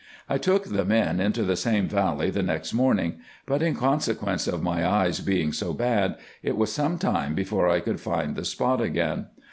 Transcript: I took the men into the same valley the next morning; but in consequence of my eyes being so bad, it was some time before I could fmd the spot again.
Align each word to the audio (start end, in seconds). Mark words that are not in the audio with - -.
I 0.27 0.39
took 0.39 0.63
the 0.63 0.83
men 0.83 1.19
into 1.19 1.43
the 1.43 1.55
same 1.55 1.87
valley 1.87 2.31
the 2.31 2.41
next 2.41 2.73
morning; 2.73 3.19
but 3.45 3.61
in 3.61 3.75
consequence 3.75 4.47
of 4.47 4.63
my 4.63 4.83
eyes 4.83 5.19
being 5.19 5.53
so 5.53 5.73
bad, 5.73 6.15
it 6.41 6.57
was 6.57 6.71
some 6.73 6.97
time 6.97 7.35
before 7.35 7.69
I 7.69 7.81
could 7.81 7.97
fmd 7.97 8.33
the 8.33 8.43
spot 8.43 8.81
again. 8.81 9.27